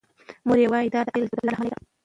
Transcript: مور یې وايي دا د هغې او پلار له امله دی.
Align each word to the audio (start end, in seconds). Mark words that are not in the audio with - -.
مور 0.45 0.57
یې 0.61 0.67
وايي 0.71 0.89
دا 0.93 1.01
د 1.05 1.07
هغې 1.13 1.21
او 1.23 1.29
پلار 1.31 1.45
له 1.47 1.51
امله 1.59 1.75
دی. 1.79 1.85